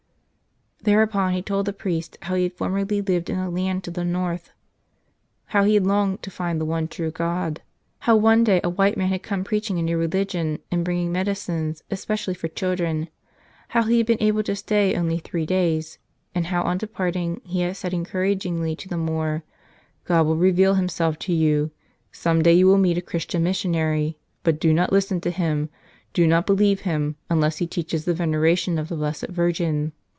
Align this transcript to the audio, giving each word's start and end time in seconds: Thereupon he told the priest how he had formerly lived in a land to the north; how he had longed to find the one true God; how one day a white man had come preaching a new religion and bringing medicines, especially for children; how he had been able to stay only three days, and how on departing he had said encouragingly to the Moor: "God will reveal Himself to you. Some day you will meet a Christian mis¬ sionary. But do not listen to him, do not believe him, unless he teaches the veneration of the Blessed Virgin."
Thereupon 0.83 1.33
he 1.33 1.43
told 1.43 1.67
the 1.67 1.73
priest 1.73 2.17
how 2.23 2.33
he 2.33 2.41
had 2.41 2.53
formerly 2.53 3.03
lived 3.03 3.29
in 3.29 3.37
a 3.37 3.51
land 3.51 3.83
to 3.83 3.91
the 3.91 4.03
north; 4.03 4.49
how 5.53 5.63
he 5.63 5.75
had 5.75 5.85
longed 5.85 6.23
to 6.23 6.31
find 6.31 6.59
the 6.59 6.65
one 6.65 6.87
true 6.87 7.11
God; 7.11 7.61
how 7.99 8.15
one 8.15 8.43
day 8.43 8.59
a 8.63 8.69
white 8.71 8.97
man 8.97 9.09
had 9.09 9.21
come 9.21 9.43
preaching 9.43 9.77
a 9.77 9.83
new 9.83 9.95
religion 9.95 10.57
and 10.71 10.83
bringing 10.83 11.11
medicines, 11.11 11.83
especially 11.91 12.33
for 12.33 12.47
children; 12.47 13.09
how 13.77 13.83
he 13.83 13.97
had 13.99 14.07
been 14.07 14.17
able 14.23 14.41
to 14.41 14.55
stay 14.55 14.95
only 14.95 15.19
three 15.19 15.45
days, 15.45 15.99
and 16.33 16.47
how 16.47 16.63
on 16.63 16.79
departing 16.79 17.41
he 17.45 17.61
had 17.61 17.77
said 17.77 17.93
encouragingly 17.93 18.75
to 18.75 18.89
the 18.89 18.97
Moor: 18.97 19.43
"God 20.05 20.25
will 20.25 20.35
reveal 20.35 20.73
Himself 20.73 21.19
to 21.19 21.31
you. 21.31 21.69
Some 22.11 22.41
day 22.41 22.53
you 22.53 22.65
will 22.65 22.79
meet 22.79 22.97
a 22.97 23.03
Christian 23.03 23.43
mis¬ 23.43 23.51
sionary. 23.63 24.15
But 24.41 24.59
do 24.59 24.73
not 24.73 24.91
listen 24.91 25.21
to 25.21 25.29
him, 25.29 25.69
do 26.15 26.25
not 26.25 26.47
believe 26.47 26.79
him, 26.81 27.17
unless 27.29 27.57
he 27.57 27.67
teaches 27.67 28.05
the 28.05 28.15
veneration 28.15 28.79
of 28.79 28.89
the 28.89 28.95
Blessed 28.95 29.27
Virgin." 29.27 29.91